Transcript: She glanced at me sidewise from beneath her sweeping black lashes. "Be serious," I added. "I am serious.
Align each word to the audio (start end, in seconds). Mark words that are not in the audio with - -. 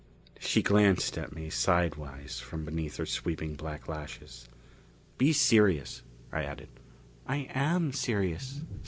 She 0.39 0.63
glanced 0.63 1.15
at 1.19 1.35
me 1.35 1.51
sidewise 1.51 2.39
from 2.39 2.65
beneath 2.65 2.97
her 2.97 3.05
sweeping 3.05 3.53
black 3.53 3.87
lashes. 3.87 4.49
"Be 5.19 5.31
serious," 5.31 6.01
I 6.31 6.41
added. 6.43 6.69
"I 7.27 7.51
am 7.53 7.93
serious. 7.93 8.61